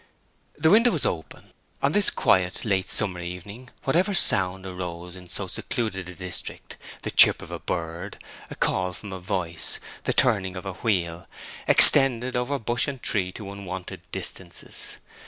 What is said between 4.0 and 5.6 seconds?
sound arose in so